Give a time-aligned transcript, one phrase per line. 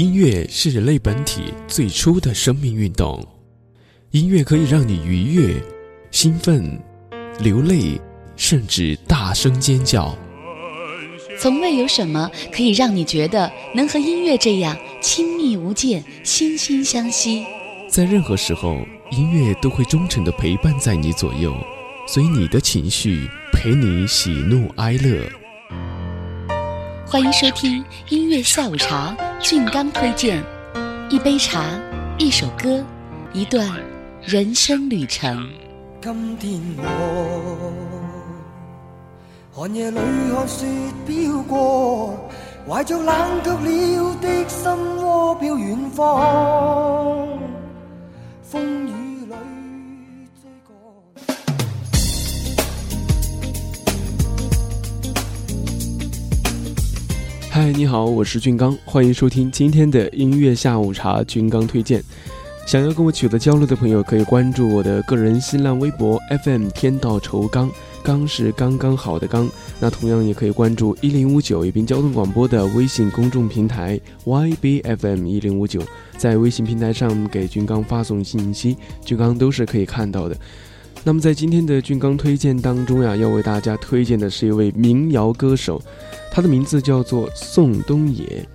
[0.00, 3.22] 音乐是人类本体最初的生命运动，
[4.12, 5.62] 音乐可以让你愉悦、
[6.10, 6.80] 兴奋、
[7.38, 8.00] 流泪，
[8.34, 10.16] 甚至大声尖叫。
[11.38, 17.44] 从未有什么可以让你觉得能和音乐这样亲密无间、惺惺相惜。
[17.86, 18.78] 在任何时候，
[19.10, 21.54] 音乐都会忠诚地陪伴在你左右，
[22.08, 25.30] 随你的情绪，陪你喜怒哀乐。
[27.06, 30.44] 欢迎收听音乐下午茶，俊刚推荐
[31.08, 31.64] 一杯茶，
[32.18, 32.84] 一首歌，
[33.32, 33.66] 一段
[34.22, 35.48] 人生旅程。
[36.02, 37.72] 今天我
[39.50, 40.66] 寒夜里看雪
[41.06, 42.14] 飘过，
[42.68, 44.70] 怀着冷却了的心
[45.02, 47.26] 窝飘远方，
[48.42, 48.99] 风雨。
[57.62, 61.22] 嗨，你好，我是俊刚，欢迎收听今天的音乐下午茶。
[61.24, 62.02] 俊刚推荐，
[62.66, 67.70] 想要跟我取得交流的朋友，可以关注我的个人新浪微博 FM 天道酬刚，
[68.02, 69.46] 刚是刚刚好的刚。
[69.78, 75.82] 那同样也可以关注一零五九宜宾交通广播的微信公众平台 YBFM 一零五九，
[76.16, 80.36] 在微信平台上给俊刚发送信息，俊刚都是可以看到的。
[81.04, 85.80] 那么在今天的俊刚推荐当中呀，要为大家推荐的是一位民谣歌手，
[86.30, 88.46] 他的名字叫做宋冬野。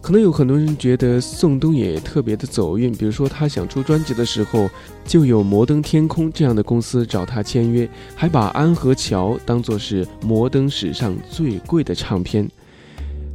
[0.00, 4.70] 可能有很多人觉得宋冬野特别的走运，比如说他想出专辑的时候，
[5.04, 12.48] 就有摩登天空这样的公司找他签约，还把安和桥当作是摩登史上最贵的唱片。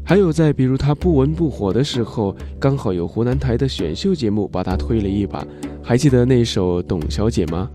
[0.05, 5.45] 还有在比如他不温不火的时候，刚好有湖南台的选秀节目把他推了一把。
[5.83, 7.69] 还记得那首《董小姐》吗？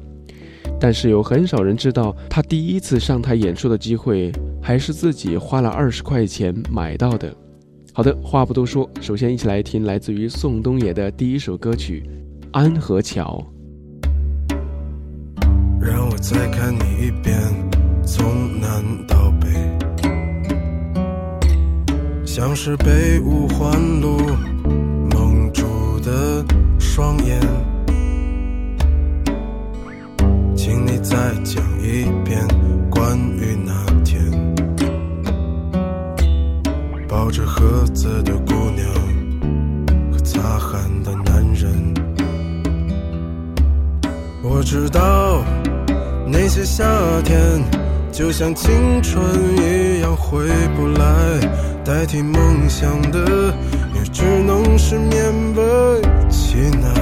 [0.80, 4.32] 但是有很少人知道，他第一次上台演出的机会
[4.68, 7.34] 还是自己花了二十块钱买到的。
[7.94, 12.04] 好的，话不多说，首先一起来听来自于宋冬野的第一首歌曲
[12.52, 13.42] 《安河桥》。
[15.80, 17.34] 让我再看你一遍，
[18.04, 19.48] 从南到北，
[22.26, 24.18] 像是被五环路
[25.10, 25.64] 蒙住
[26.00, 26.44] 的
[26.78, 27.40] 双眼。
[30.54, 32.46] 请你再讲一遍
[32.90, 33.56] 关于
[37.28, 38.88] 抱着盒子的姑娘
[40.10, 41.92] 和擦汗的男人。
[44.42, 45.44] 我知道
[46.26, 46.86] 那些夏
[47.26, 47.62] 天
[48.10, 49.22] 就像青春
[49.58, 51.38] 一样回不来，
[51.84, 53.54] 代替梦想的
[53.94, 56.00] 也只能是勉为
[56.30, 56.94] 其难。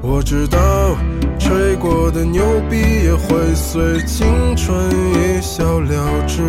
[0.00, 0.58] 我知道。
[1.38, 4.26] 吹过的牛逼也会随青
[4.56, 4.76] 春
[5.14, 6.42] 一笑了之，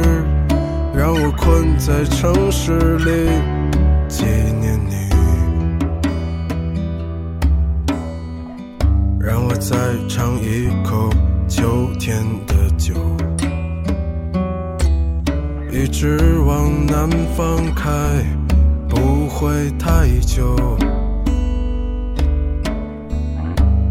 [0.93, 3.29] 让我困在城市里
[4.07, 4.25] 纪
[4.59, 4.95] 念你，
[9.19, 9.77] 让我再
[10.09, 11.09] 尝一口
[11.47, 12.93] 秋天的酒，
[15.71, 17.89] 一直往南方开，
[18.89, 20.55] 不会太久。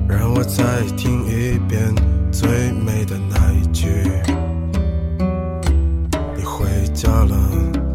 [0.07, 1.95] 让我再听一遍
[2.31, 3.87] 最美的那一句，
[6.99, 7.88] 家了。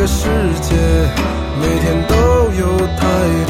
[0.00, 0.24] 个世
[0.62, 0.74] 界
[1.60, 2.14] 每天都
[2.58, 3.49] 有太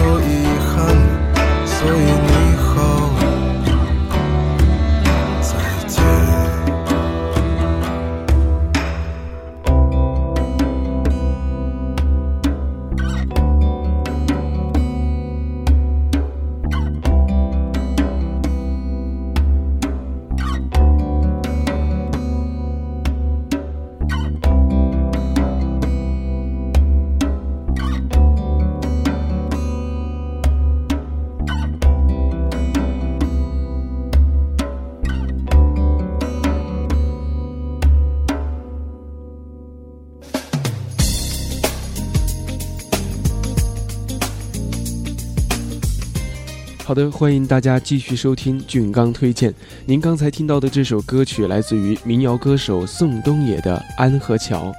[46.91, 49.55] 好的，欢迎大家继续收听俊刚推荐。
[49.87, 54.73] 您刚才听到的这首歌曲来自于民谣歌手宋冬野的《安河桥》。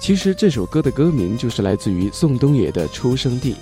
[0.00, 3.54] 其实这首歌的歌名就是来自于宋冬野的出生地。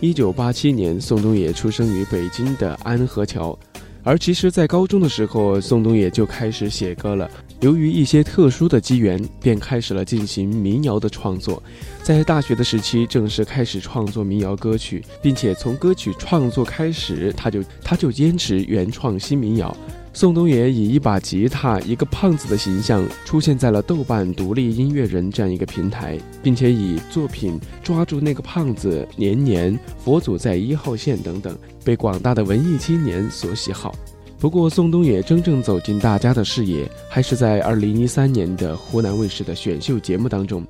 [0.00, 3.58] 一九八七年，宋冬野出生于北京的安河桥。
[4.04, 7.30] 而其实，在高中的时候，宋冬野就开始写歌了。
[7.60, 11.60] 由于一些特殊的机缘，便开始了进行民谣的创作。
[12.04, 19.76] 在大学的时期，正式开始创作民谣歌曲，并且从歌曲创作开始，他就他就坚持原创新民谣。
[20.12, 33.94] 宋冬野以一把吉他、一个胖子的形象出现在了豆瓣独立音乐人这样一个平台，并且以作品《抓住那个胖子》《年年》《佛祖在一号线》等等，被广大的文艺青年所喜好。
[34.40, 40.64] 不过，宋冬野真正走进大家的视野，还是在2013年的湖南卫视的选秀节目当中。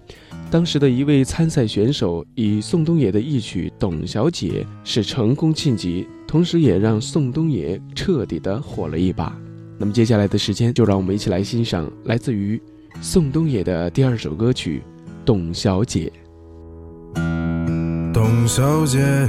[0.50, 9.36] 当时的一位参赛选手以宋冬野的一曲《董小姐》是成功晋级，同时也让宋冬野彻底的火了一把。
[9.76, 12.58] 那么接下来的时间，就让我们一起来欣赏来自于
[13.02, 14.82] 宋冬野的第二首歌曲
[15.26, 16.10] 《董小姐》。
[18.14, 19.28] 董小姐。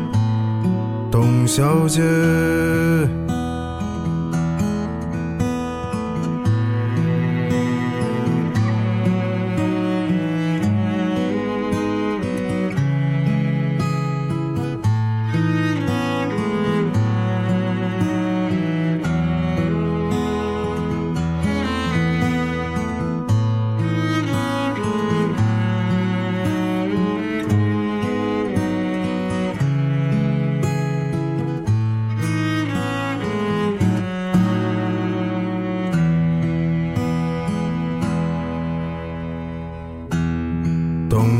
[1.11, 2.01] 董小姐。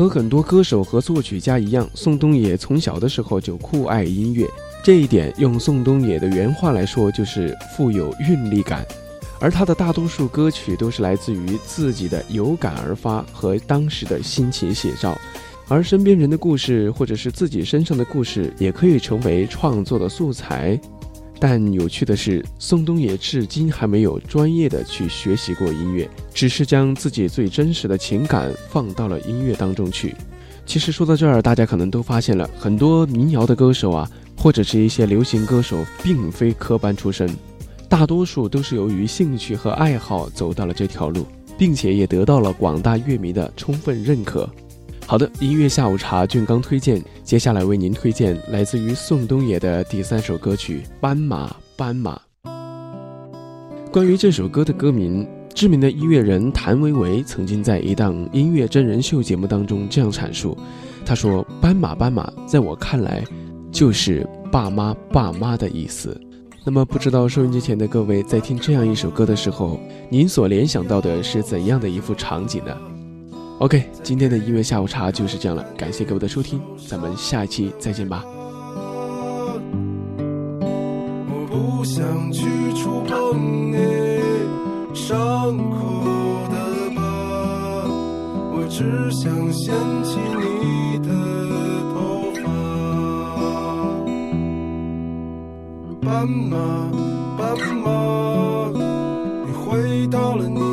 [0.00, 4.46] 和很多歌手和作曲家一样，宋冬野从小的时候就酷爱音乐。
[4.82, 8.82] 这一点用宋冬野的原话来说，就是富有韵律感。
[9.38, 15.14] 而他的大多数歌曲都是来自于自己的有感而发和当时的心情写照。
[15.68, 20.80] 而身边人的故事，或者是自己身上的故事，也可以成为创作的素材。
[21.40, 30.14] 但有趣的是，宋冬野至今还没有专业的去学习过音乐，只是将自己最真实的情感放到了音乐当中去。
[30.66, 37.28] 其实说到这儿，大家可能都发现了很多民谣的歌手啊，或者是一些流行歌手，并非科班出身，
[37.88, 44.48] 大多数都是由于兴趣和爱好走到了这条路，并且也得到了广大乐迷的充分认可。
[45.10, 47.02] 好的，音乐下午茶，俊刚推荐。
[47.24, 52.16] 接下来为您推荐来自于宋冬野的第三首歌曲《斑马斑马》。
[53.90, 60.56] 关于这首歌的歌名，知名的音乐人谭维维曾经在一档音乐真人秀节目当中这样阐述
[61.04, 63.24] ：“他说，斑马斑马，在我看来，
[63.72, 66.16] 就是爸妈爸妈的意思。”
[66.64, 72.76] 那么，不知道收音机前的各位在听这样一首歌的时候，您所联想到的是怎样的一幅场景呢
[73.60, 78.24] ？OK，今天的音乐下午茶就是这样了，感谢各位的收听，咱们下一期再见吧。
[81.28, 82.42] 我不想去
[82.74, 83.76] 触碰你
[84.94, 85.78] 伤口
[86.48, 86.56] 的
[86.96, 87.02] 疤，
[88.54, 91.12] 我只想掀起你的
[91.92, 92.48] 头发。
[96.00, 96.56] 斑马，
[97.36, 98.72] 斑马，
[99.44, 100.69] 你回到了你。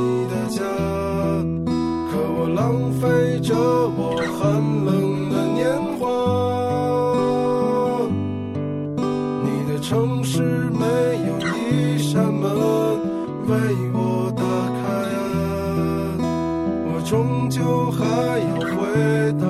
[2.68, 4.52] 浪费着我寒
[4.84, 5.64] 冷的年
[5.98, 6.04] 华，
[9.42, 10.86] 你的城市没
[11.30, 11.32] 有
[11.72, 12.44] 一扇门
[13.48, 13.56] 为
[13.94, 14.44] 我打
[14.82, 14.86] 开，
[16.92, 18.04] 我终究还
[18.50, 18.76] 要回
[19.40, 19.48] 到。